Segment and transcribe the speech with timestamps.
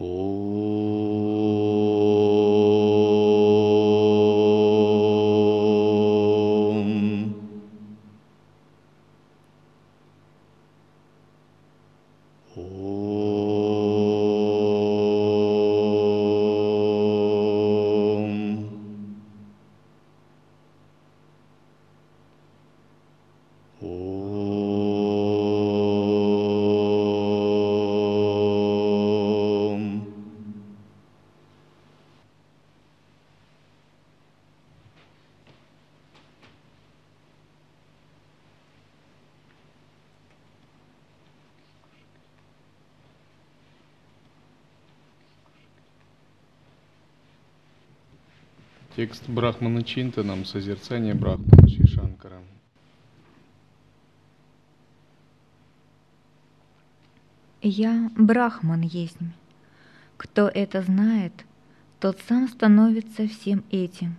[0.00, 0.57] 哦。
[49.08, 52.42] Текст Брахмана Чинтанам, созерцание Брахмана Шишанкара.
[57.62, 59.16] Я Брахман есть.
[60.18, 61.32] Кто это знает,
[62.00, 64.16] тот сам становится всем этим.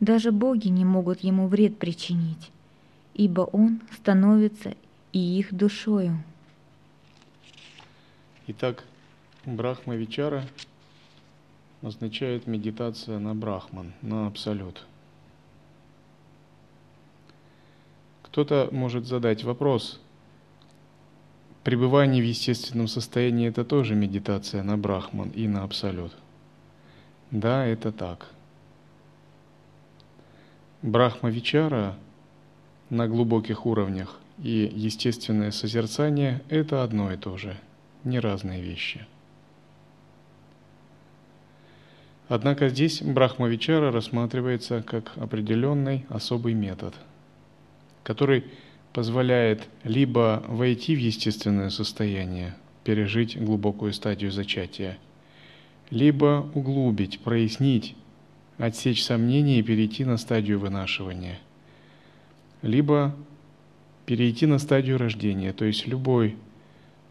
[0.00, 2.50] Даже боги не могут ему вред причинить,
[3.12, 4.76] ибо он становится
[5.12, 6.22] и их душою.
[8.46, 8.82] Итак,
[9.44, 10.46] Брахма Вичара
[11.82, 14.86] означает медитация на Брахман, на Абсолют.
[18.22, 20.00] Кто-то может задать вопрос,
[21.64, 26.12] пребывание в естественном состоянии– это тоже медитация на Брахман и на Абсолют.
[27.30, 28.28] Да, это так.
[30.82, 31.96] Брахма Вичара
[32.88, 37.56] на глубоких уровнях и естественное созерцание– это одно и то же,
[38.04, 39.06] не разные вещи.
[42.30, 46.94] Однако здесь Брахмавичара рассматривается как определенный особый метод,
[48.04, 48.44] который
[48.92, 54.96] позволяет либо войти в естественное состояние, пережить глубокую стадию зачатия,
[55.90, 57.96] либо углубить, прояснить,
[58.58, 61.40] отсечь сомнения и перейти на стадию вынашивания,
[62.62, 63.12] либо
[64.06, 66.36] перейти на стадию рождения, то есть любой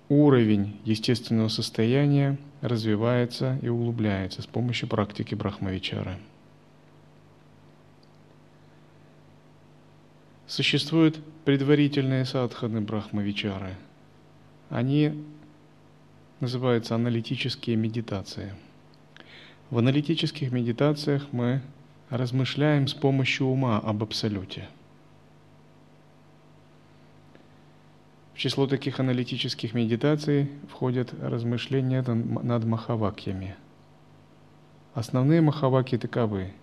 [0.09, 6.17] уровень естественного состояния развивается и углубляется с помощью практики Брахмавичары.
[10.47, 13.75] Существуют предварительные садханы Брахмавичары.
[14.69, 15.23] Они
[16.39, 18.55] называются аналитические медитации.
[19.69, 21.61] В аналитических медитациях мы
[22.09, 24.67] размышляем с помощью ума об Абсолюте–
[28.28, 33.57] В число таких аналитических медитаций входят размышления над махавакьями.
[34.93, 36.53] Основные махаваки таковы.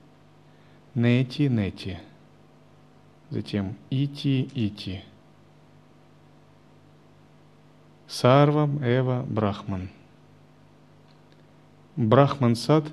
[0.95, 2.01] Нети, нети.
[3.29, 5.05] Затем ити, ити.
[8.09, 9.91] Сарвам, Эва, Брахман.
[11.97, 12.85] Брахман сад,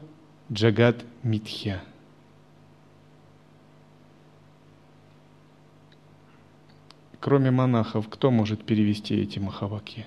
[0.51, 1.81] Джагат, Митхья–
[7.23, 10.05] Кроме монахов, кто может перевести эти махаваки?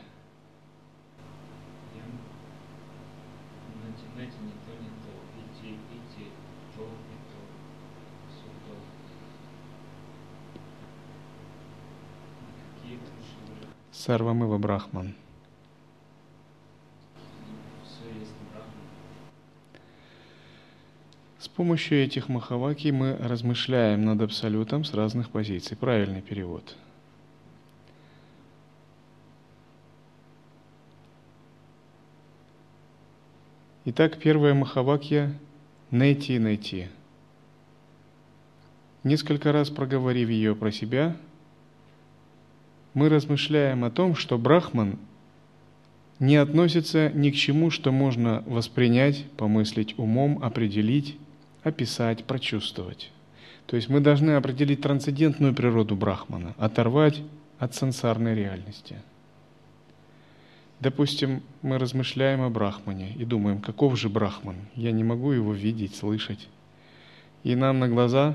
[13.93, 15.15] Сарвамыва Брахман.
[21.38, 25.78] С помощью этих махаваки мы размышляем над абсолютом с разных позиций.
[25.78, 26.77] Правильный перевод–
[33.89, 35.33] Итак, первая Махавакья–
[35.93, 36.89] найти, найти.
[39.05, 41.17] Несколько раз проговорив ее про себя,
[42.95, 44.99] мы размышляем о том, что Брахман
[46.19, 51.17] не относится ни к чему, что можно воспринять, помыслить умом, определить,
[51.63, 53.13] описать, прочувствовать.
[53.67, 57.23] То есть мы должны определить трансцендентную природу Брахмана, оторвать
[57.61, 58.97] от сансарной реальности–
[60.81, 64.57] Допустим, мы размышляем о Брахмане и думаем, каков же Брахман?
[64.75, 66.49] Я не могу его видеть, слышать.
[67.45, 68.34] И нам на глаза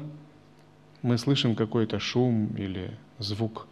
[1.04, 3.68] мы слышим какой-то шум или звук.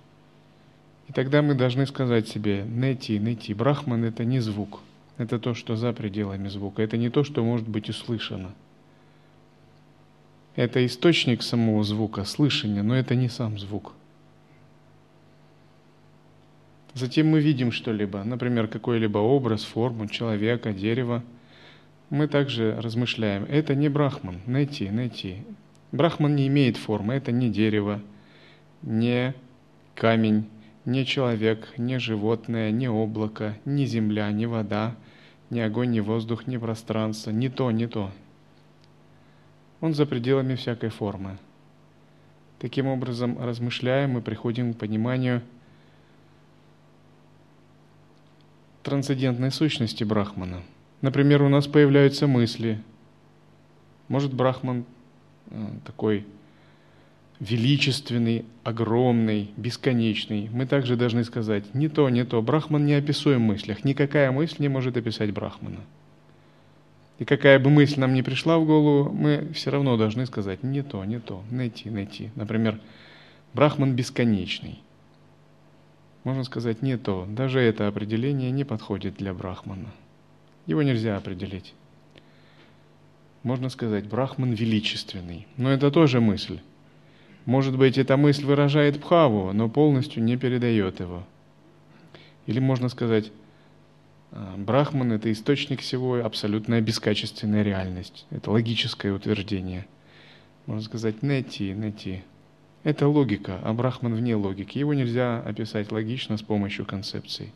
[1.07, 4.81] И тогда мы должны сказать себе, нети, нети, Брахман это не звук,
[5.17, 8.51] это то, что за пределами звука, это не то, что может быть услышано.
[10.55, 13.93] Это источник самого звука, слышания, но это не сам звук.
[16.99, 21.23] Затем мы видим что-либо, например, какой-либо образ, форму человека, дерева.
[22.09, 25.37] Мы также размышляем, это не брахман, найти, найти.
[25.93, 28.01] Брахман не имеет формы, это не дерево,
[28.81, 29.33] не
[29.95, 30.49] камень,
[30.83, 34.97] не человек, не животное, не облако, не земля, не вода,
[35.49, 38.11] ни огонь, ни воздух, ни пространство, ни то, ни то.
[39.79, 41.37] Он за пределами всякой формы.
[42.59, 45.41] Таким образом, размышляя, мы приходим к пониманию
[48.89, 50.63] трансцендентной сущности Брахмана.
[51.01, 52.81] Например, у нас появляются мысли.
[54.07, 54.83] Может, Брахман
[55.51, 56.25] э, такой
[57.39, 60.49] величественный, огромный, бесконечный.
[60.51, 62.41] Мы также должны сказать, не то, не то.
[62.41, 63.85] Брахман не описуем в мыслях.
[63.85, 65.79] Никакая мысль не может описать Брахмана.
[67.19, 70.81] И какая бы мысль нам ни пришла в голову, мы все равно должны сказать, не
[70.81, 72.31] то, не то, найти, найти.
[72.35, 72.79] Например,
[73.53, 74.79] Брахман бесконечный.
[76.29, 77.25] Можно сказать, не то.
[77.27, 79.89] Даже это определение не подходит для Брахмана.
[80.67, 81.73] Его нельзя определить.
[83.41, 85.47] Можно сказать, Брахман величественный.
[85.57, 86.59] Но это тоже мысль.
[87.45, 91.23] Может быть, эта мысль выражает Бхаву, но полностью не передает его.
[92.45, 93.31] Или можно сказать,
[94.31, 98.27] «А, Брахман– это источник всего, абсолютная бескачественная реальность.
[98.29, 99.87] Это логическое утверждение.
[100.67, 102.21] Можно сказать, найти, найти.
[102.83, 104.77] Это логика, а Брахман вне логики.
[104.77, 107.51] Его нельзя описать логично с помощью концепций.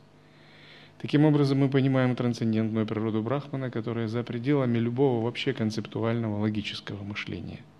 [1.02, 7.60] Таким образом, мы понимаем трансцендентную природу Брахмана, которая за пределами любого вообще концептуального логического мышления–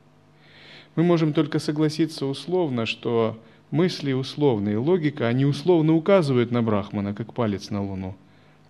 [0.96, 3.40] мы можем только согласиться условно, что
[3.72, 8.16] мысли условные, логика, они условно указывают на Брахмана, как палец на Луну,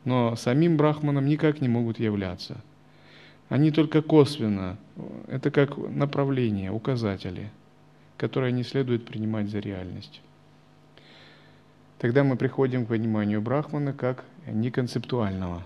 [0.05, 2.57] но самим Брахманом никак не могут являться.
[3.49, 4.77] Они только косвенно,
[5.27, 7.51] это как направление, указатели,
[8.23, 10.21] которые не следует принимать за реальность.
[11.99, 15.65] Тогда мы приходим к пониманию Брахмана как неконцептуального,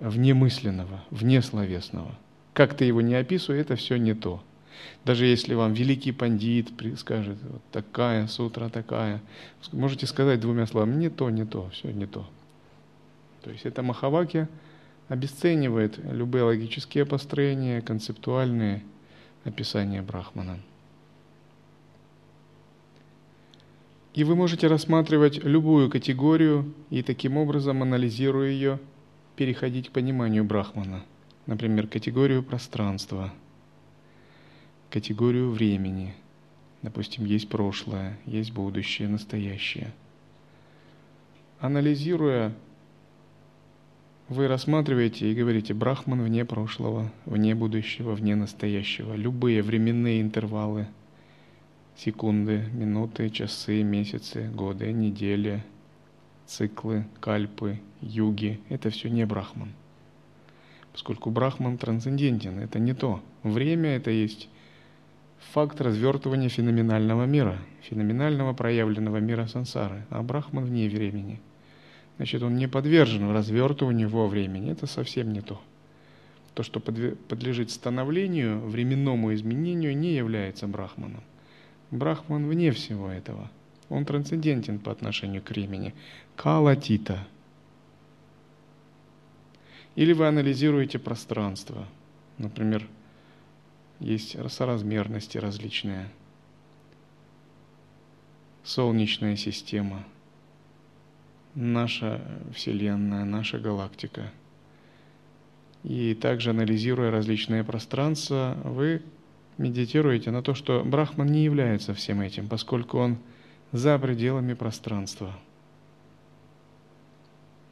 [0.00, 2.12] внемысленного, внесловесного.
[2.54, 4.42] Как ты его не описывай, это все не то–
[5.04, 9.20] даже если вам великий пандит скажет, вот такая сутра, такая,
[9.70, 12.28] можете сказать двумя словами, не то, не то, все не то.
[13.42, 14.48] То есть это Махаваки
[15.08, 18.82] обесценивает любые логические построения, концептуальные
[19.44, 20.58] описания Брахмана.
[24.14, 28.78] И вы можете рассматривать любую категорию и таким образом, анализируя ее,
[29.36, 31.04] переходить к пониманию Брахмана.
[31.46, 33.32] Например, категорию пространства–
[34.90, 36.14] категорию времени.
[36.82, 39.92] Допустим, есть прошлое, есть будущее, настоящее.
[41.60, 42.54] Анализируя,
[44.28, 49.14] вы рассматриваете и говорите Брахман вне прошлого, вне будущего, вне настоящего.
[49.14, 50.86] Любые временные интервалы,
[51.98, 55.64] секунды, минуты, часы, месяцы, годы, недели,
[56.46, 59.72] циклы, кальпы, юги– это все не Брахман.
[60.92, 63.20] Поскольку Брахман трансцендентен, это не то.
[63.42, 64.48] Время– это есть
[65.52, 71.40] факт развертывания феноменального мира, феноменального проявленного мира сансары, а Брахман вне времени.
[72.16, 74.70] Значит, он не подвержен развертыванию во времени.
[74.70, 75.60] Это совсем не то.
[76.54, 81.22] То, что подлежит становлению, временному изменению, не является Брахманом.
[81.90, 83.50] Брахман вне всего этого.
[83.88, 85.94] Он трансцендентен по отношению к времени.
[86.36, 87.26] Калатита.
[89.94, 91.86] Или вы анализируете пространство.
[92.36, 92.86] Например,
[94.00, 96.08] есть соразмерности различные.
[98.62, 100.04] Солнечная система,
[101.54, 102.20] наша
[102.54, 104.30] Вселенная, наша галактика.
[105.84, 109.02] И также анализируя различные пространства, вы
[109.58, 113.18] медитируете на то, что Брахман не является всем этим, поскольку он
[113.72, 115.32] за пределами пространства.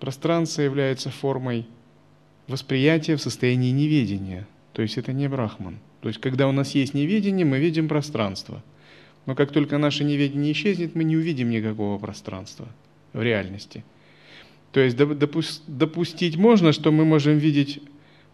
[0.00, 1.66] Пространство является формой
[2.48, 5.78] восприятия в состоянии неведения, то есть это не Брахман.
[6.02, 8.62] То есть, когда у нас есть неведение, мы видим пространство.
[9.24, 12.68] Но как только наше неведение исчезнет, мы не увидим никакого пространства
[13.12, 13.84] в реальности.
[14.72, 17.80] То есть допустить можно, что мы можем видеть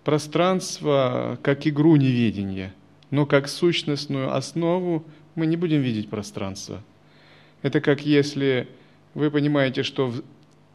[0.05, 2.75] пространство как игру неведения,
[3.13, 5.05] но как сущностную основу
[5.35, 6.83] мы не будем видеть пространство.
[7.61, 8.67] Это как если
[9.15, 10.23] вы понимаете, что в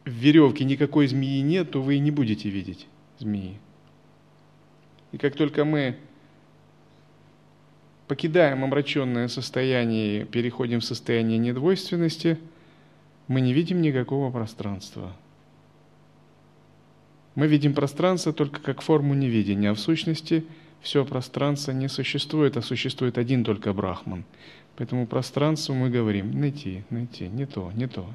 [0.06, 2.86] веревке никакой змеи нет, то вы и не будете видеть
[3.18, 3.58] змеи.
[5.10, 5.96] И как только мы
[8.06, 12.38] покидаем омраченное состояние и переходим в состояние недвойственности,
[13.26, 15.12] мы не видим никакого пространства.
[17.34, 20.44] Мы видим пространство только как форму невидения, а в сущности
[20.80, 24.24] все пространство не существует, а существует один только Брахман.
[24.76, 28.08] Поэтому пространство мы говорим найти, найти, не то, не то.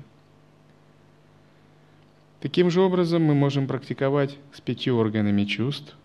[2.39, 5.95] Таким же образом мы можем практиковать с пятью органами чувств–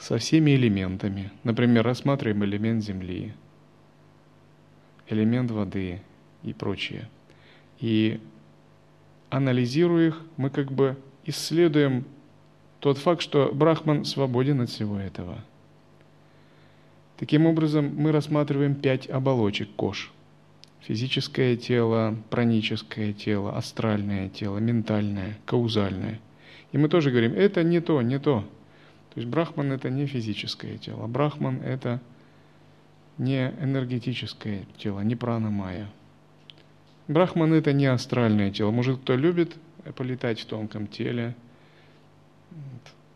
[0.00, 1.30] со всеми элементами.
[1.44, 3.34] Например, рассматриваем элемент земли,
[5.08, 6.00] элемент воды
[6.42, 7.08] и прочее.
[7.78, 8.18] И
[9.28, 12.06] анализируя их, мы как бы исследуем
[12.80, 15.44] тот факт, что Брахман свободен от всего этого.
[17.20, 20.10] Таким образом, мы рассматриваем пять оболочек кож.
[20.80, 26.18] Физическое тело, праническое тело, астральное тело, ментальное, каузальное.
[26.72, 28.40] И мы тоже говорим, это не то, не то.
[29.12, 31.06] То есть Брахман это не физическое тело.
[31.08, 32.00] Брахман это
[33.18, 35.90] не энергетическое тело, не прана-майя.
[37.06, 38.70] Брахман это не астральное тело.
[38.70, 39.56] Может, кто любит
[39.94, 41.34] полетать в тонком теле,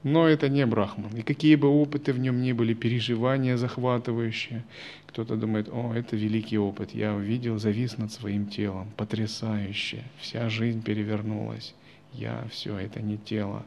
[0.04, 1.16] но это не Брахман.
[1.16, 4.62] И какие бы опыты в нем ни были, переживания захватывающие,
[5.06, 10.82] кто-то думает, о, это великий опыт, я увидел, завис над своим телом, потрясающе, вся жизнь
[10.82, 11.74] перевернулась,
[12.12, 13.64] я, все, это не тело.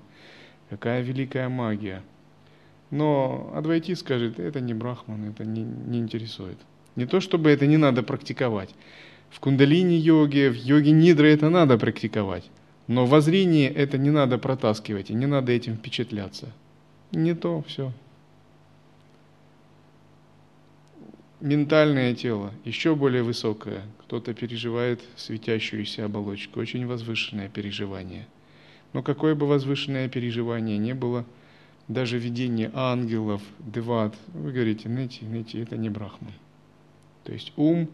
[0.70, 2.04] Какая великая магия.
[2.92, 6.58] Но адвайтист скажет, это не Брахман, это не, не интересует.
[6.96, 8.70] Не то, чтобы это не надо практиковать.
[9.30, 12.50] В кундалини-йоге, в йоге нидры это надо практиковать.
[12.88, 16.52] Но в воззрении это не надо протаскивать, и не надо этим впечатляться.
[17.12, 17.92] Не то все.
[21.42, 23.84] Ментальное тело еще более высокое.
[24.00, 28.26] Кто-то переживает светящуюся оболочку, очень возвышенное переживание.
[28.94, 31.26] Но какое бы возвышенное переживание не было,
[31.90, 36.34] даже видение ангелов, деват, вы говорите, нети, нети, это не брахман.
[37.26, 37.90] То есть ум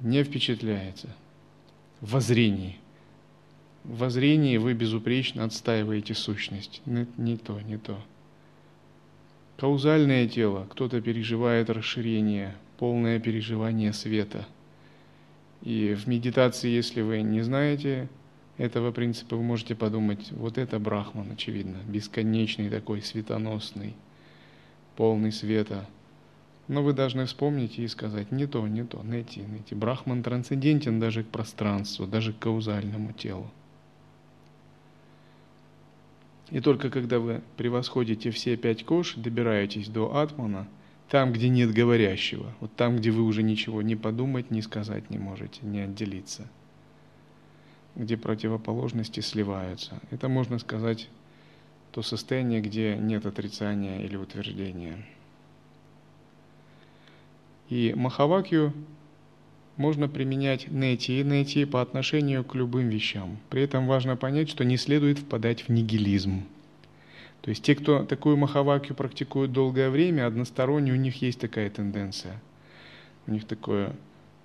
[0.00, 1.08] не впечатляется
[2.00, 2.78] воззрении–
[3.88, 6.82] воззрении вы безупречно отстаиваете сущность.
[6.86, 7.98] Не, не то, не то.
[9.56, 10.66] Каузальное тело.
[10.70, 14.46] Кто-то переживает расширение, полное переживание света.
[15.62, 18.08] И в медитации, если вы не знаете
[18.58, 23.94] этого принципа, вы можете подумать, вот это Брахман, очевидно, бесконечный такой, светоносный,
[24.96, 25.86] полный света.
[26.68, 29.74] Но вы должны вспомнить и сказать, не то, не то, найти, найти.
[29.74, 33.50] Брахман трансцендентен даже к пространству, даже к каузальному телу.
[36.50, 40.68] И только когда вы превосходите все пять кош, добираетесь до атмана,
[41.08, 45.18] там, где нет говорящего, вот там, где вы уже ничего не подумать, не сказать не
[45.18, 46.48] можете, не отделиться,
[47.94, 50.00] где противоположности сливаются.
[50.10, 51.08] Это можно сказать
[51.92, 55.04] то состояние, где нет отрицания или утверждения.
[57.68, 58.72] И Махавакью
[59.76, 63.38] можно применять нети и нети по отношению к любым вещам.
[63.50, 66.44] При этом важно понять, что не следует впадать в нигилизм.
[67.42, 72.40] То есть те, кто такую махавакью практикуют долгое время, односторонне у них есть такая тенденция.
[73.26, 73.94] У них такое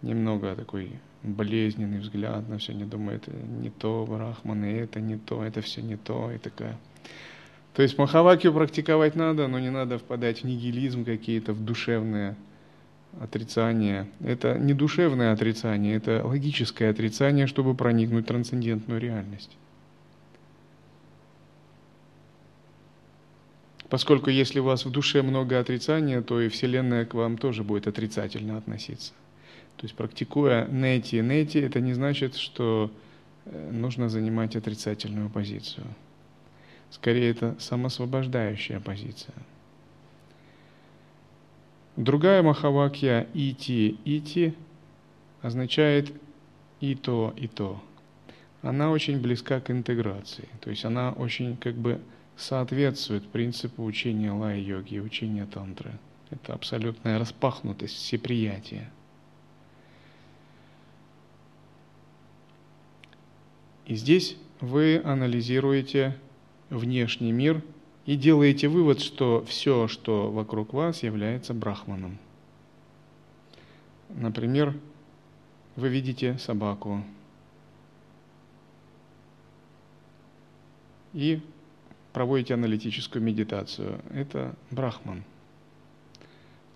[0.01, 0.91] немного такой
[1.23, 5.81] болезненный взгляд на все, не думают, это не то, брахманы, это не то, это все
[5.81, 6.77] не то, и такая.
[7.73, 12.35] То есть махавакию практиковать надо, но не надо впадать в нигилизм какие-то, в душевные
[13.19, 14.07] отрицание.
[14.23, 19.57] Это не душевное отрицание, это логическое отрицание, чтобы проникнуть в трансцендентную реальность.
[23.89, 27.87] Поскольку если у вас в душе много отрицания, то и Вселенная к вам тоже будет
[27.87, 29.11] отрицательно относиться.
[29.75, 32.89] То есть практикуя нети нети, это не значит, что
[33.45, 35.85] э, нужно занимать отрицательную позицию.
[36.89, 39.35] Скорее, это самосвобождающая позиция.
[42.01, 44.55] Другая махавакья ити ити
[45.43, 46.11] означает
[46.79, 47.79] и то, и то.
[48.63, 52.01] Она очень близка к интеграции, то есть она очень как бы
[52.35, 55.91] соответствует принципу учения лай-йоги учения тантры.
[56.31, 58.89] Это абсолютная распахнутость, всеприятие.
[63.85, 66.17] И здесь вы анализируете
[66.71, 67.61] внешний мир–
[68.05, 72.17] и делаете вывод, что все, что вокруг вас, является брахманом.
[74.09, 74.75] Например,
[75.75, 77.03] вы видите собаку
[81.13, 81.41] и
[82.11, 84.01] проводите аналитическую медитацию.
[84.11, 85.23] Это брахман.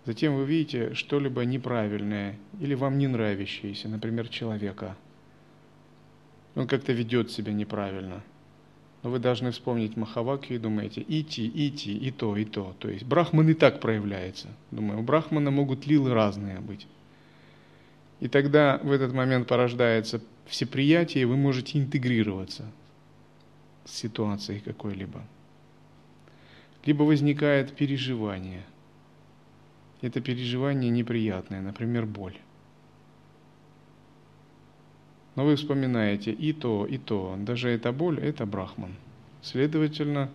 [0.05, 4.95] Затем вы видите что-либо неправильное или вам не нравящееся, например, человека.
[6.53, 8.23] Он как-то ведет себя неправильно–
[9.05, 12.75] но вы должны вспомнить Махавакью и думаете, ити, ити, и то, и то.
[12.79, 14.47] То есть Брахман и так проявляется.
[14.71, 16.87] Думаю, у Брахмана могут лилы разные быть.
[18.19, 22.65] И тогда в этот момент порождается всеприятие, и вы можете интегрироваться
[23.85, 25.21] с ситуацией какой-либо.
[26.83, 28.63] Либо возникает переживание.
[30.01, 32.39] Это переживание неприятное, например, боль.
[35.35, 37.35] Но вы вспоминаете и то, и то.
[37.39, 38.95] Даже эта боль– это брахман.
[39.41, 40.29] Следовательно,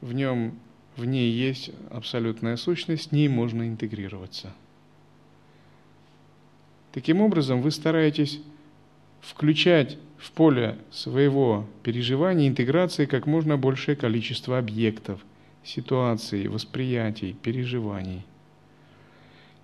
[0.00, 0.58] в нем,
[0.96, 4.52] в ней есть абсолютная сущность, с ней можно интегрироваться.
[6.92, 8.40] Таким образом, вы стараетесь
[9.20, 15.20] включать в поле своего переживания, интеграции как можно большее количество объектов,
[15.64, 18.24] ситуаций, восприятий, переживаний.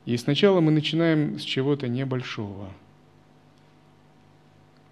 [0.04, 2.71] И сначала мы начинаем с чего-то небольшого.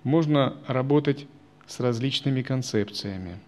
[0.03, 1.27] Можно работать
[1.67, 3.39] с различными концепциями.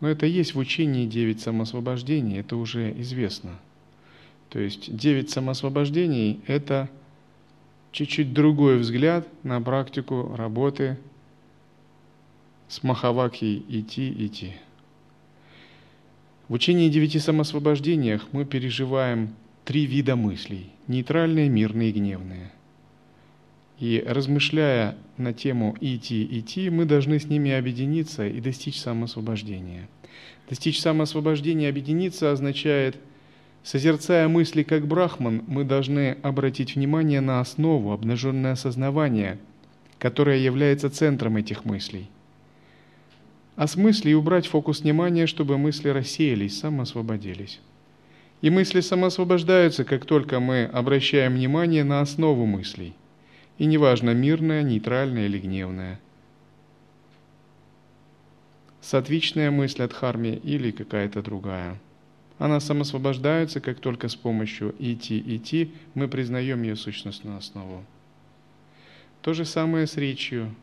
[0.00, 3.58] Но это есть в учении девять самосвобождений, это уже известно.
[4.48, 6.88] То есть девять самосвобождений– это
[7.92, 10.98] чуть-чуть другой взгляд на практику работы
[12.68, 14.52] с Махавакьей идти, идти.
[16.48, 22.52] В учении девяти самосвобождениях мы переживаем три вида мыслей– нейтральные, мирные и гневные.
[23.78, 29.88] И размышляя на тему «идти, идти», мы должны с ними объединиться и достичь самосвобождения.
[30.48, 32.96] Достичь самосвобождения, объединиться означает,
[33.62, 39.38] созерцая мысли как брахман, мы должны обратить внимание на основу, обнаженное осознавание,
[39.98, 42.08] которое является центром этих мыслей.
[43.56, 47.60] А с мыслей убрать фокус внимания, чтобы мысли рассеялись, самоосвободились.
[48.40, 52.94] И мысли самоосвобождаются, как только мы обращаем внимание на основу мыслей–
[53.58, 56.00] и неважно, мирная, нейтральная или гневная.
[58.80, 61.78] Сатвичная мысль от харми или какая-то другая.
[62.38, 67.84] Она самосвобождается, как только с помощью идти, идти мы признаем ее сущностную основу.
[69.22, 70.54] То же самое с речью.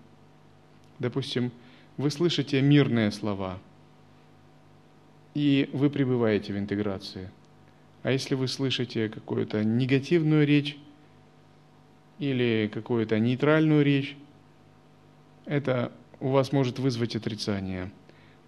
[1.00, 1.52] Допустим,
[1.98, 3.60] вы слышите мирные слова,
[5.34, 7.30] и вы пребываете в интеграции.
[8.04, 10.78] А если вы слышите какую-то негативную речь,
[12.20, 14.16] или какую-то нейтральную речь,
[15.46, 17.92] это у вас может вызвать отрицание.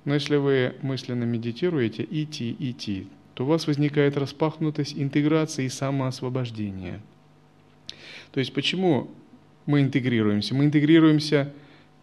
[0.06, 7.02] Но если вы мысленно медитируете идти, идти, то у вас возникает распахнутость интеграции и самоосвобождения.
[8.32, 9.10] То есть почему
[9.66, 10.56] мы интегрируемся?
[10.56, 11.54] Мы интегрируемся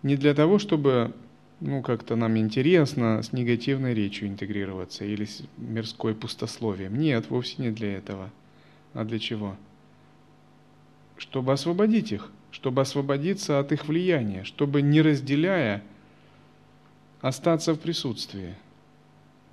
[0.02, 1.14] не для того, чтобы
[1.60, 6.98] ну, как-то нам интересно с негативной речью интегрироваться или с мирской пустословием.
[6.98, 8.30] Нет, вовсе не для этого.
[8.94, 9.56] А для чего?
[11.22, 15.84] Чтобы освободить их, чтобы освободиться от их влияния, чтобы не разделяя,
[17.20, 18.56] остаться в присутствии.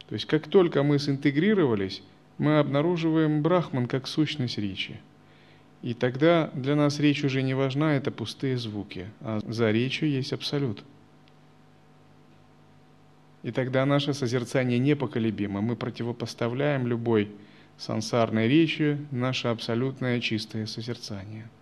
[0.08, 2.02] То есть как только мы синтегрировались,
[2.40, 5.00] мы обнаруживаем Брахман как сущность речи.
[5.84, 10.34] И тогда для нас речь уже не важна, это пустые звуки, а за речью есть
[10.34, 10.84] абсолют.
[13.44, 15.62] И тогда наше созерцание непоколебимо.
[15.62, 17.32] Мы противопоставляем любой
[17.78, 21.48] сансарной речи наше абсолютное чистое созерцание–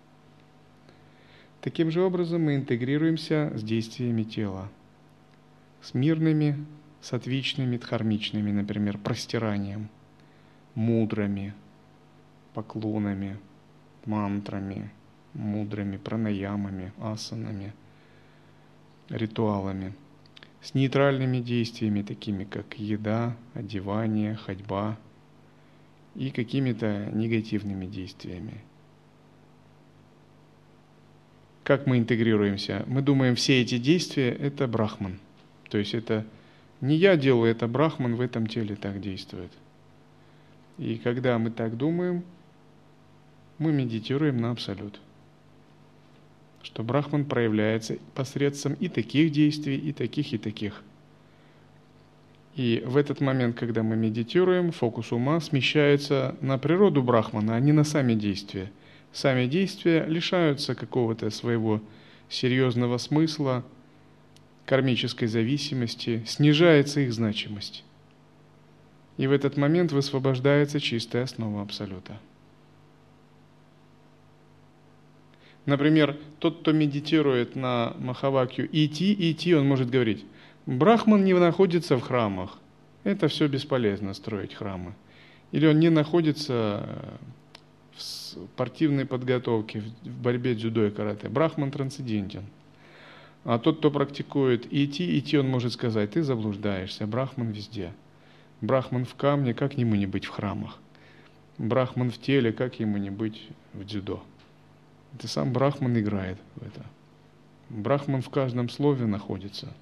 [1.67, 4.69] Таким же образом мы интегрируемся с действиями тела,
[5.81, 6.65] с мирными,
[7.01, 9.89] сатвичными, дхармичными, например, простиранием,
[10.75, 11.53] мудрами,
[12.53, 13.37] поклонами,
[14.05, 14.89] мантрами,
[15.33, 17.73] мудрыми пранаямами, асанами,
[19.09, 19.93] ритуалами,
[20.61, 24.97] с нейтральными действиями, такими как еда, одевание, ходьба,
[26.15, 28.53] и какими-то негативными действиями–
[31.67, 32.85] как мы интегрируемся?
[32.87, 35.19] Мы думаем, все эти действия– это брахман.
[35.67, 36.25] То есть это
[36.79, 39.51] не я делаю, это брахман в этом теле так действует.
[40.77, 42.23] И когда мы так думаем,
[43.57, 45.01] мы медитируем на абсолют.
[46.63, 50.83] Что брахман проявляется посредством и таких действий, и таких, и таких.
[52.55, 57.73] И в этот момент, когда мы медитируем, фокус ума смещается на природу брахмана, а не
[57.73, 58.71] на сами действия–
[59.17, 61.81] сами действия лишаются какого-то своего
[62.29, 63.65] серьезного смысла,
[64.67, 67.83] кармической зависимости, снижается их значимость.
[69.17, 72.19] И в этот момент высвобождается чистая основа Абсолюта.
[75.65, 80.25] Например, тот, кто медитирует на Махавакью идти, идти, он может говорить,
[80.67, 82.59] Брахман не находится в храмах,
[83.03, 84.93] это все бесполезно строить храмы.
[85.51, 87.17] Или он не находится
[87.97, 91.29] в спортивной подготовке, в борьбе дзюдо и карате.
[91.29, 92.43] Брахман трансцендентен.
[93.43, 97.93] А тот, кто практикует идти, идти, он может сказать, ты заблуждаешься, Брахман везде.
[98.61, 100.79] Брахман в камне, как ему не быть в храмах?
[101.57, 104.23] Брахман в теле, как ему не быть в дзюдо?
[105.15, 106.85] Это сам Брахман играет в это.
[107.69, 109.73] Брахман в каждом слове находится.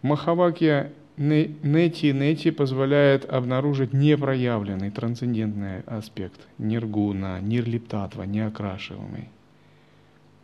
[0.00, 9.28] Махавакья Нети Нети позволяет обнаружить непроявленный трансцендентный аспект ниргуна, нирлиптатва, неокрашиваемый,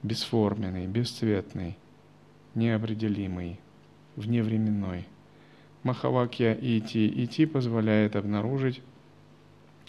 [0.02, 1.78] бесформенный, бесцветный,
[2.54, 3.58] неопределимый,
[4.16, 5.06] вневременной.
[5.84, 8.82] Махавакья Ити Ити позволяет обнаружить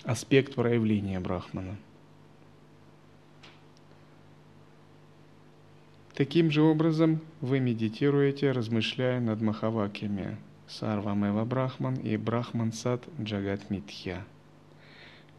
[0.05, 1.75] аспект проявления Брахмана.
[6.13, 10.37] Таким же образом вы медитируете, размышляя над Махавакями
[10.69, 14.23] Сарвамева Брахман и Брахман Сад Джагат Митхья.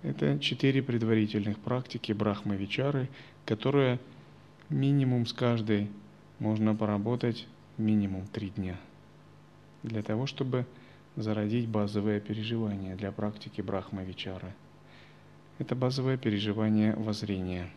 [0.02, 3.08] Это четыре предварительных практики Брахмавичары,
[3.46, 4.00] которые
[4.70, 5.88] минимум с каждой
[6.40, 7.46] можно поработать
[7.78, 8.76] минимум три дня
[9.84, 10.66] для того, чтобы
[11.14, 14.52] зародить базовое переживание для практики Брахмавичары.
[15.58, 17.70] Это базовое переживание воззрения.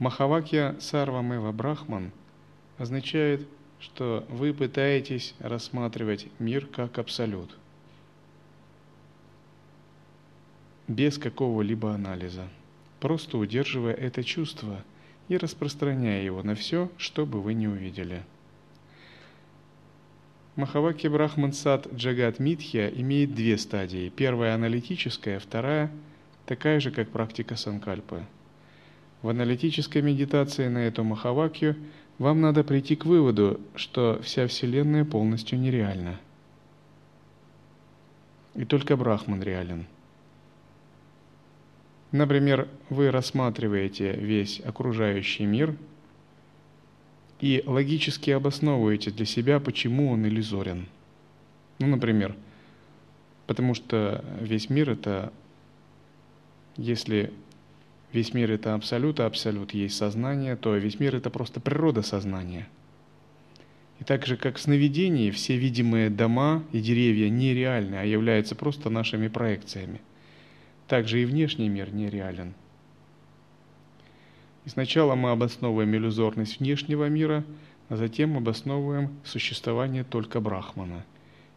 [0.00, 2.10] Махавакья Сарвамева Брахман
[2.78, 3.46] означает,
[3.78, 7.54] что вы пытаетесь рассматривать мир как абсолют,
[10.88, 12.48] без какого-либо анализа,
[12.98, 14.82] просто удерживая это чувство
[15.28, 18.22] и распространяя его на все, что бы вы не увидели.
[20.56, 24.08] Махаваки Брахман Сад Джагат Митхья имеет две стадии.
[24.08, 25.90] Первая аналитическая, вторая
[26.46, 28.24] такая же, как практика Санкальпы–
[29.22, 31.76] в аналитической медитации на эту Махавакью
[32.18, 36.18] вам надо прийти к выводу, что вся Вселенная полностью нереальна.
[38.54, 39.86] И только Брахман реален.
[42.12, 45.76] Например, вы рассматриваете весь окружающий мир
[47.40, 50.86] и логически обосновываете для себя, почему он иллюзорен.
[51.78, 52.34] Ну, например,
[53.46, 55.32] потому что весь мир это,
[56.76, 57.32] если
[58.12, 62.68] весь мир это абсолют, а абсолют есть сознание, то весь мир это просто природа сознания.
[64.00, 68.88] И так же, как в сновидении, все видимые дома и деревья нереальны, а являются просто
[68.88, 70.00] нашими проекциями.
[70.88, 72.54] Также и внешний мир нереален.
[74.64, 77.44] И сначала мы обосновываем иллюзорность внешнего мира,
[77.88, 81.04] а затем обосновываем существование только Брахмана,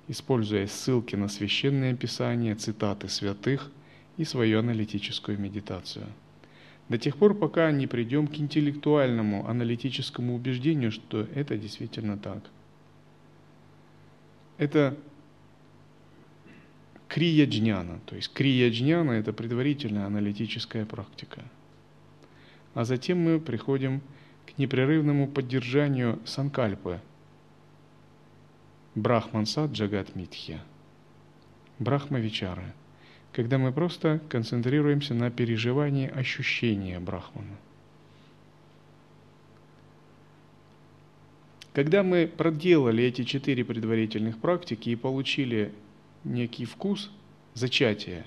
[0.07, 3.71] используя ссылки на священные писания, цитаты святых
[4.17, 6.05] и свою аналитическую медитацию–
[6.89, 12.43] до тех пор, пока не придем к интеллектуальному, аналитическому убеждению, что это действительно так.
[14.57, 14.97] Это
[17.07, 21.43] крия джняна, то есть крия джняна– это предварительная аналитическая практика.
[22.73, 24.01] А затем мы приходим
[24.45, 26.99] к непрерывному поддержанию санкальпы,
[28.95, 30.61] брахмансад джагат митхья,
[31.79, 32.73] брахмавичары–
[33.33, 37.57] когда мы просто концентрируемся на переживании ощущения Брахмана.
[41.73, 45.73] Когда мы проделали эти четыре предварительных практики и получили
[46.23, 47.09] некий вкус
[47.55, 48.23] зачатия,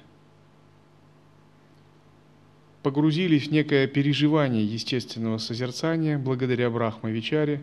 [2.82, 7.60] погрузились в некое переживание естественного созерцания благодаря Брахма-Вичаре,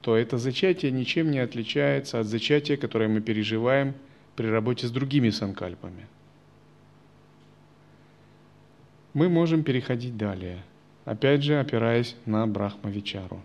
[0.00, 3.94] то это зачатие ничем не отличается от зачатия, которое мы переживаем
[4.36, 6.06] при работе с другими санкальпами
[9.14, 10.62] мы можем переходить далее,
[11.04, 13.40] опять же опираясь на Брахмавичару.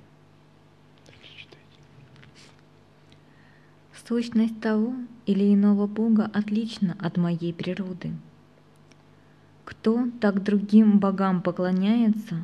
[4.07, 4.95] Сущность того
[5.27, 8.11] или иного Бога отлична от моей природы.
[9.63, 12.43] Кто так другим богам поклоняется,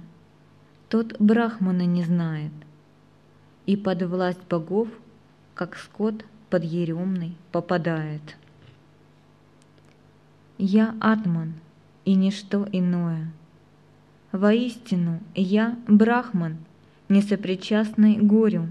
[0.90, 2.52] тот Брахмана не знает,
[3.66, 4.88] и под власть богов,
[5.56, 8.38] как скот под еремный, попадает.
[10.60, 11.56] Я Атман—
[12.06, 13.32] и ничто иное.
[14.32, 16.58] Воистину, я брахман,
[17.10, 18.68] несопричастный горю.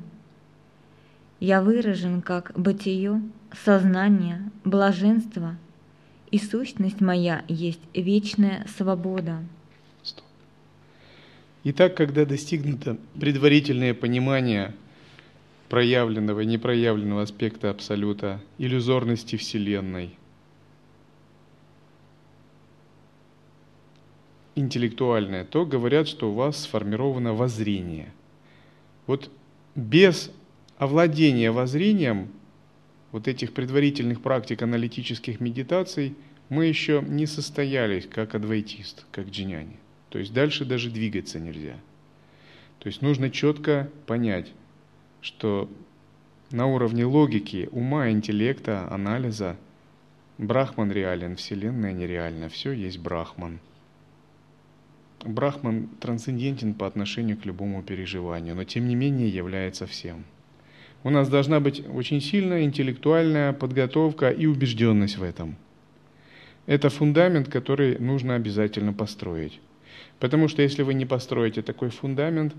[1.40, 3.20] Я выражен как бытие,
[3.64, 5.57] сознание, блаженство,
[6.31, 9.38] и сущность моя есть вечная свобода.
[11.64, 14.75] Итак, когда достигнуто предварительное понимание
[15.68, 20.18] проявленного и непроявленного аспекта Абсолюта, иллюзорности Вселенной–
[24.55, 28.12] интеллектуальное, то говорят, что у вас сформировано воззрение.
[29.07, 29.31] Вот
[29.75, 30.31] без
[30.79, 32.29] овладения воззрением
[33.12, 36.14] вот этих предварительных практик аналитических медитаций
[36.49, 39.77] мы еще не состоялись как адвайтист, как джиняне.
[40.11, 41.77] То есть дальше даже двигаться нельзя.
[42.79, 44.53] То есть нужно четко понять,
[45.21, 45.69] что
[46.51, 49.57] на уровне логики, ума, интеллекта, анализа
[50.38, 53.59] Брахман реален, Вселенная нереальна, все есть Брахман–
[55.25, 60.25] Брахман трансцендентен по отношению к любому переживанию, но тем не менее является всем.
[61.03, 65.57] У нас должна быть очень сильная интеллектуальная подготовка и убежденность в этом.
[66.67, 69.61] Это фундамент, который нужно обязательно построить.
[70.19, 72.55] Потому что если вы не построите такой фундамент,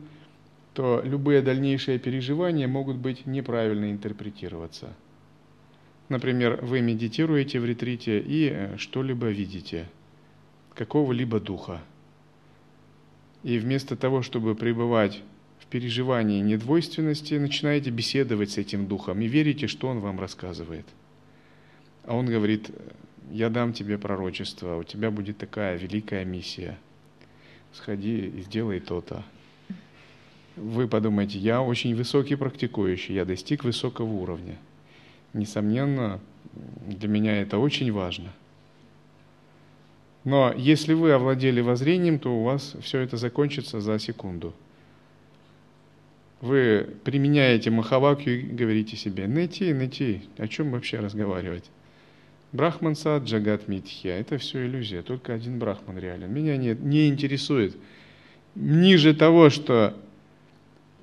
[0.74, 4.94] то любые дальнейшие переживания могут быть неправильно интерпретироваться.
[6.10, 9.88] Например, вы медитируете в ретрите и э, что-либо видите–
[10.76, 11.82] какого-либо духа.
[13.46, 15.22] И вместо того, чтобы пребывать
[15.60, 20.88] в переживании недвойственности, начинаете беседовать с этим духом и верите, что он вам рассказывает.
[22.06, 22.72] А он говорит,
[23.30, 26.80] я дам тебе пророчество, у тебя будет такая великая миссия.
[27.72, 29.24] Сходи и сделай то-то.
[30.56, 34.58] Вы подумаете, я очень высокий практикующий, я достиг высокого уровня.
[35.34, 36.20] Несомненно,
[36.88, 38.34] для меня это очень важно.
[40.26, 44.54] Но если вы овладели воззрением, то у вас все это закончится за секунду.
[46.42, 51.66] Вы применяете махавакью и говорите себе, найти, найти, о чем вообще разговаривать?
[52.52, 56.34] Брахман сад, джагат митхья, это все иллюзия, только один брахман реален.
[56.34, 57.76] Меня не, не интересует.
[58.56, 59.96] Ниже того, что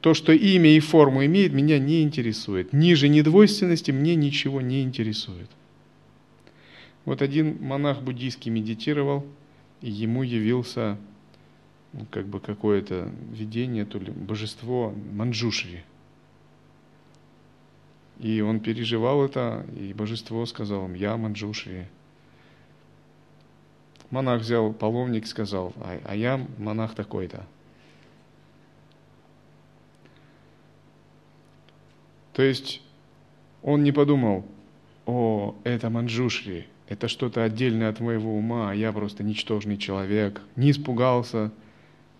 [0.00, 2.72] то, что имя и форму имеет, меня не интересует.
[2.72, 5.48] Ниже недвойственности мне ничего не интересует.
[7.04, 9.26] Вот один монах буддийский медитировал,
[9.80, 10.98] и ему явился
[11.92, 15.84] ну, как бы какое-то видение, то ли божество Манджушри.
[18.18, 21.88] И он переживал это, и божество сказал им, я Манджушри.
[24.10, 27.46] Монах взял паломник и сказал, а, а я монах такой-то.
[32.32, 32.80] То есть
[33.62, 34.46] он не подумал,
[35.06, 40.70] о, это Манджушри, это что-то отдельное от моего ума, а я просто ничтожный человек, не
[40.70, 41.50] испугался.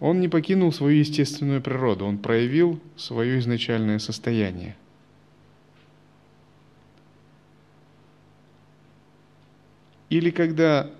[0.00, 4.74] Он не покинул свою естественную природу, он проявил свое изначальное состояние.
[10.08, 10.90] Или когда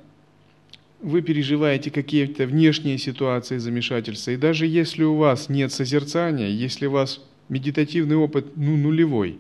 [1.01, 6.93] вы переживаете какие-то внешние ситуации замешательства, и даже если у вас нет созерцания, если у
[6.93, 9.39] вас медитативный опыт ну, нулевой,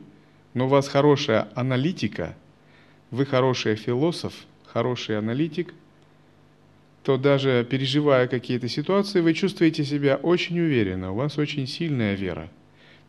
[0.54, 2.34] но у вас хорошая аналитика,
[3.12, 5.74] вы хороший философ, хороший аналитик,
[7.04, 12.48] то даже переживая какие-то ситуации, вы чувствуете себя очень уверенно, у вас очень сильная вера.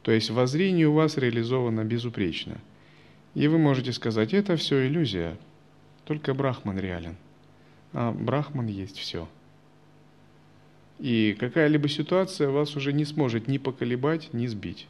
[0.01, 2.57] То есть воззрение у вас реализовано безупречно.
[3.33, 5.37] И вы можете сказать, это все иллюзия,
[6.05, 7.15] только Брахман реален.
[7.93, 9.29] А Брахман есть все.
[10.99, 14.87] И какая-либо ситуация вас уже не сможет ни поколебать, ни сбить.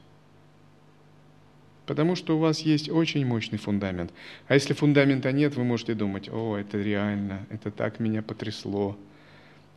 [1.86, 4.14] Потому что у вас есть очень мощный фундамент.
[4.48, 8.98] А если фундамента нет, вы можете думать, о, это реально, это так меня потрясло,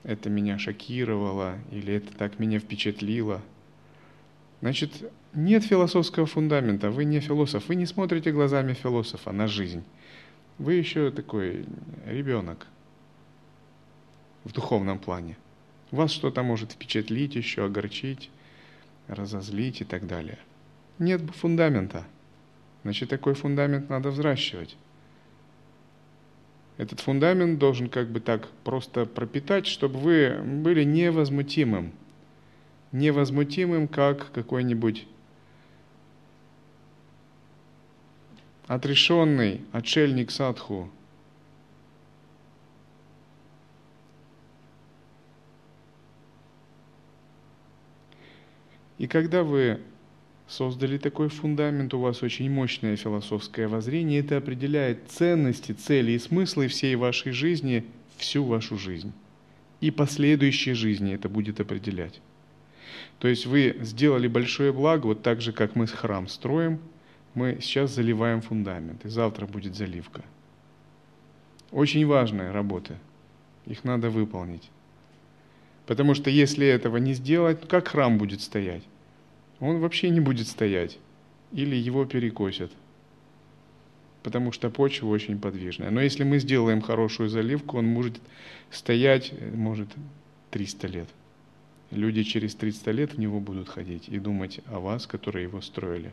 [0.04, 3.42] это меня шокировало, или это так меня впечатлило.
[4.60, 4.92] Значит,
[5.34, 9.82] нет философского фундамента, вы не философ, вы не смотрите глазами философа на жизнь.
[10.58, 11.66] Вы еще такой
[12.06, 12.66] ребенок
[14.44, 15.36] в духовном плане.
[15.90, 18.30] Вас что-то может впечатлить, еще огорчить,
[19.08, 20.38] разозлить и так далее.
[20.98, 22.04] Нет фундамента.
[22.82, 24.76] Значит, такой фундамент надо взращивать.
[26.78, 31.92] Этот фундамент должен как бы так просто пропитать, чтобы вы были невозмутимым.
[32.92, 35.06] Невозмутимым, как какой-нибудь
[38.66, 40.90] отрешенный отшельник садху.
[48.98, 49.80] И когда вы
[50.48, 56.68] создали такой фундамент, у вас очень мощное философское воззрение, это определяет ценности, цели и смыслы
[56.68, 57.84] всей вашей жизни,
[58.16, 59.12] всю вашу жизнь.
[59.80, 62.20] И последующие жизни это будет определять.
[63.18, 66.78] То есть вы сделали большое благо, вот так же, как мы храм строим,
[67.34, 70.22] мы сейчас заливаем фундамент, и завтра будет заливка.
[71.70, 72.96] Очень важная работа,
[73.66, 74.70] их надо выполнить.
[75.86, 78.82] Потому что если этого не сделать, как храм будет стоять?
[79.60, 80.98] Он вообще не будет стоять.
[81.52, 82.70] Или его перекосят.
[84.22, 85.90] Потому что почва очень подвижная.
[85.90, 88.20] Но если мы сделаем хорошую заливку, он может
[88.70, 89.88] стоять, может,
[90.50, 91.08] 300 лет.
[91.92, 96.12] Люди через 300 лет в него будут ходить и думать о вас, которые его строили.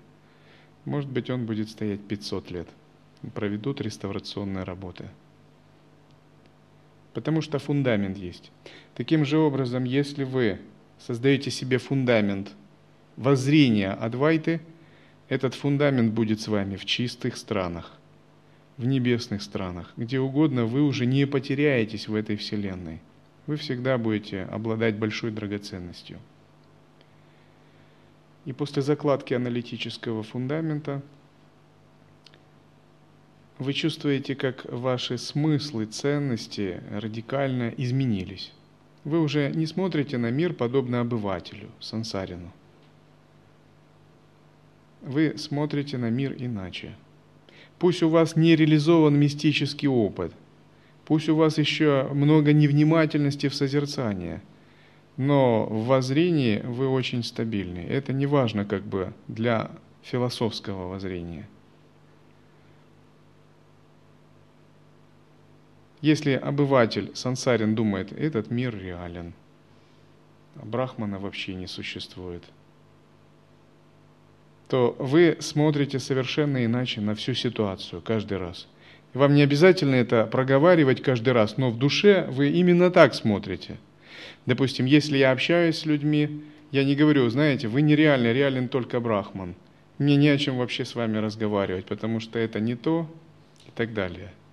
[0.86, 2.68] Может быть, он будет стоять 500 лет.
[3.34, 5.06] Проведут реставрационные работы.
[7.14, 8.52] Потому что фундамент есть.
[8.96, 10.60] Таким же образом, если вы
[11.00, 12.52] создаете себе фундамент–
[13.16, 14.62] воззрения Адвайты,
[15.30, 17.94] этот фундамент будет с вами в чистых странах,
[18.78, 23.00] в небесных странах, где угодно вы уже не потеряетесь в этой вселенной.
[23.46, 26.20] Вы всегда будете обладать большой драгоценностью.
[28.46, 31.02] И после закладки аналитического фундамента
[33.60, 38.52] вы чувствуете, как ваши смыслы, ценности радикально изменились.
[39.04, 42.52] Вы уже не смотрите на мир подобно обывателю, сансарину–
[45.04, 46.96] вы смотрите на мир иначе.
[47.80, 50.34] Пусть у вас не реализован мистический опыт,
[51.06, 54.40] Пусть у вас еще много невнимательности в созерцании,
[55.18, 57.80] но в воззрении вы очень стабильны.
[57.80, 61.48] Это не важно как бы для философского воззрения.
[66.02, 69.34] Если обыватель, сансарин, думает, этот мир реален,
[70.56, 72.44] а Брахмана вообще не существует,
[74.74, 78.68] то вы смотрите совершенно иначе на всю ситуацию каждый раз.
[79.14, 83.78] И вам не обязательно это проговаривать каждый раз, но в душе вы именно так смотрите.
[84.48, 89.54] Допустим, если я общаюсь с людьми, я не говорю, знаете, вы нереальны, реален только Брахман.
[90.00, 93.08] Мне не о чем вообще с вами разговаривать, потому что это не то
[93.68, 94.34] и так далее–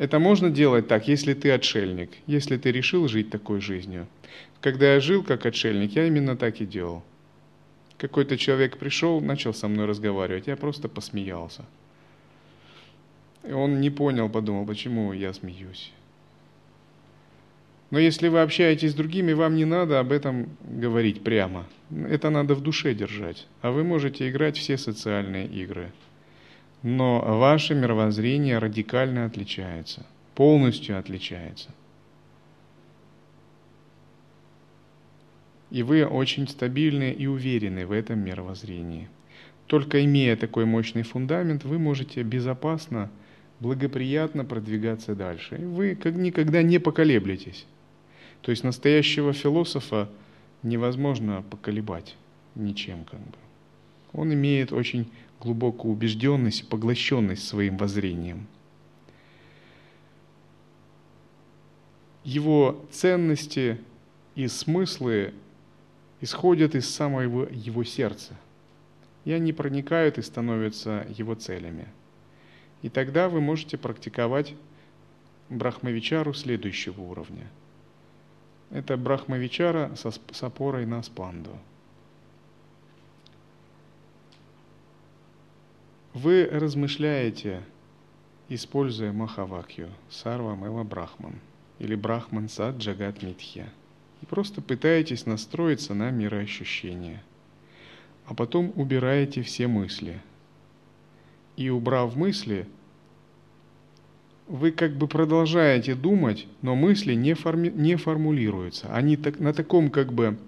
[0.00, 4.06] это можно делать так, если ты отшельник, если ты решил жить такой жизнью.
[4.62, 7.02] Когда я жил как отшельник, я именно так и делал.
[8.00, 11.64] Какой-то человек пришел, начал со мной разговаривать, я просто посмеялся.
[13.46, 15.92] И он не понял, подумал, почему я смеюсь.
[17.90, 21.66] Но если вы общаетесь с другими, вам не надо об этом говорить прямо.
[22.08, 23.46] Это надо в душе держать.
[23.62, 25.92] А вы можете играть все социальные игры–
[26.82, 31.68] но ваше мировоззрение радикально отличается, полностью отличается.
[35.70, 39.08] И вы очень стабильны и уверены в этом мировоззрении.
[39.66, 43.10] Только имея такой мощный фундамент, вы можете безопасно,
[43.60, 45.56] благоприятно продвигаться дальше.
[45.56, 47.66] Вы никогда не поколеблетесь.
[48.42, 50.08] То есть настоящего философа
[50.62, 52.16] невозможно поколебать
[52.54, 53.36] ничем как бы.
[54.12, 58.46] Он имеет очень глубокую убежденность и поглощенность своим воззрением.
[62.24, 63.78] Его ценности
[64.34, 65.32] и смыслы
[66.20, 68.34] исходят из самого его сердца,
[69.24, 71.88] и они проникают и становятся его целями.
[72.82, 74.54] И тогда вы можете практиковать
[75.48, 77.46] брахмавичару следующего уровня.
[78.70, 81.58] Это брахмавичара с опорой на спанду–
[86.12, 87.62] Вы размышляете,
[88.48, 91.38] используя Махавакью, Сарва Мэва Брахман
[91.78, 93.68] или Брахман Сад Джагат Митхья,
[94.22, 97.22] и просто пытаетесь настроиться на мироощущение,
[98.26, 100.20] а потом убираете все мысли.
[101.56, 102.66] И убрав мысли,
[104.48, 108.92] вы как бы продолжаете думать, но мысли не, форми- не формулируются.
[108.94, 110.38] Они так, на таком как бы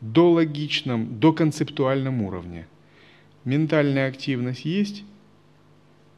[0.00, 2.66] дологичном, доконцептуальном уровне–
[3.46, 5.04] Ментальная активность есть,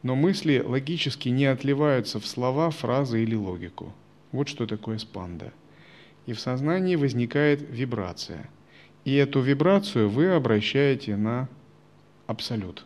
[0.03, 3.93] но мысли логически не отливаются в слова, фразы или логику.
[4.33, 5.53] Вот что такое спанда.
[6.29, 8.49] И в сознании возникает вибрация.
[9.05, 11.49] И эту вибрацию вы обращаете на
[12.27, 12.85] абсолют.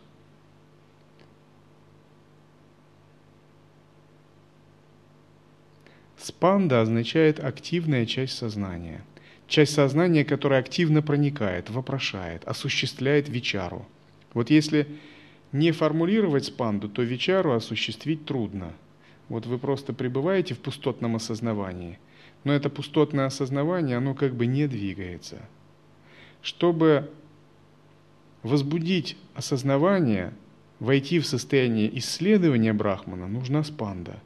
[6.17, 9.03] Спанда означает активная часть сознания.
[9.47, 13.85] Часть сознания, которая активно проникает, вопрошает, осуществляет вечару–
[14.33, 14.87] вот если
[15.51, 18.73] не формулировать спанду, то вечару осуществить трудно.
[19.29, 21.99] Вот вы просто пребываете в пустотном осознавании,
[22.43, 25.41] но это пустотное осознавание, оно как бы не двигается.
[26.41, 27.09] Чтобы
[28.41, 30.33] возбудить осознавание,
[30.79, 34.19] войти в состояние исследования Брахмана, нужна спанда.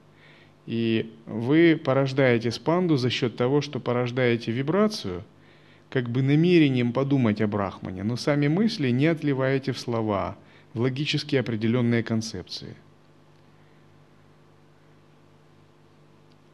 [0.65, 5.23] И вы порождаете спанду за счет того, что порождаете вибрацию–
[5.89, 10.37] как бы намерением подумать о Брахмане, но сами мысли не отливаете в слова,
[10.73, 12.75] в логически определенные концепции.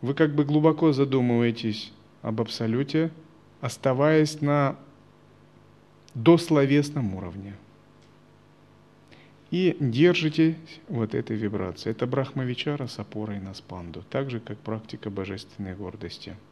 [0.04, 3.10] Вы как бы глубоко задумываетесь об Абсолюте,
[3.62, 4.76] оставаясь на
[6.14, 7.56] дословесном уровне.
[9.50, 11.90] И держите вот этой вибрации.
[11.90, 16.36] Это брахмавичара с опорой на спанду, так же, как практика божественной гордости–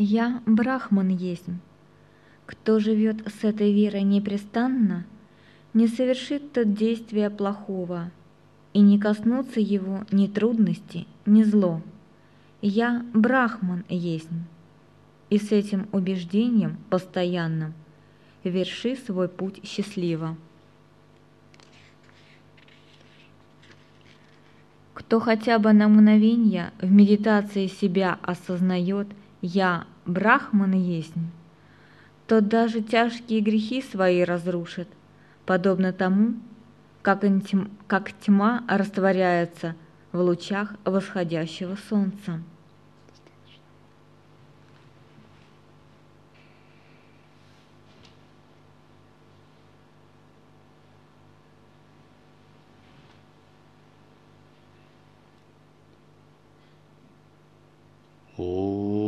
[0.00, 1.42] Я брахман есть.
[2.46, 5.04] Кто живет с этой верой непрестанно,
[5.78, 8.10] не совершит тот действия плохого,
[8.72, 11.80] и не коснутся его ни трудности, ни зло.
[12.60, 14.28] Я брахман есть,
[15.30, 17.74] и с этим убеждением постоянным
[18.44, 20.36] верши свой путь счастливо.
[24.94, 29.08] Кто хотя бы на мгновение в медитации себя осознает–
[29.40, 31.14] я Брахман есть,
[32.26, 34.88] тот даже тяжкие грехи свои разрушит,
[35.48, 36.34] подобно тому,
[37.00, 39.74] как, интим, как тьма растворяется
[40.12, 42.42] в лучах восходящего солнца.
[58.36, 59.07] Oh.